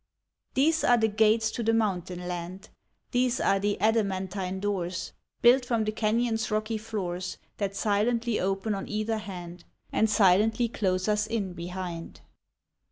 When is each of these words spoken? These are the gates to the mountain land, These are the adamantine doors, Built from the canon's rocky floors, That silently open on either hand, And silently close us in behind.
These 0.55 0.83
are 0.83 0.97
the 0.97 1.07
gates 1.07 1.51
to 1.51 1.61
the 1.61 1.75
mountain 1.75 2.27
land, 2.27 2.69
These 3.11 3.39
are 3.39 3.59
the 3.59 3.77
adamantine 3.79 4.59
doors, 4.59 5.13
Built 5.43 5.63
from 5.63 5.83
the 5.83 5.91
canon's 5.91 6.49
rocky 6.49 6.79
floors, 6.79 7.37
That 7.57 7.75
silently 7.75 8.39
open 8.39 8.73
on 8.73 8.87
either 8.89 9.19
hand, 9.19 9.63
And 9.93 10.09
silently 10.09 10.69
close 10.69 11.07
us 11.07 11.27
in 11.27 11.53
behind. 11.53 12.21